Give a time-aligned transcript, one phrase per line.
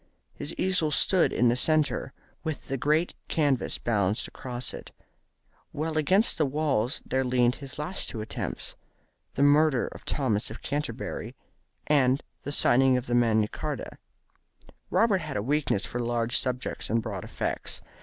[0.33, 2.11] His easel stood in the centre,
[2.43, 4.89] with the great canvas balanced across it,
[5.73, 8.75] while against the walls there leaned his two last attempts,
[9.35, 11.35] "The Murder of Thomas of Canterbury"
[11.85, 13.99] and "The Signing of Magna Charta."
[14.89, 17.79] Robert had a weakness for large subjects and broad effects.